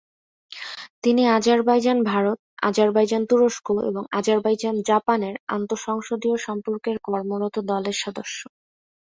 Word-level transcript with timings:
তিনি 1.03 1.23
আজারবাইজান-ভারত, 1.31 2.37
আজারবাইজান-তুরস্ক 2.61 3.67
এবং 3.89 4.03
আজারবাইজান-জাপানের 4.11 5.35
আন্তঃ 5.49 5.79
সংসদীয় 5.87 6.37
সম্পর্কের 6.47 6.97
কর্মরত 7.07 7.55
দলের 7.71 7.97
সদস্য। 8.03 8.39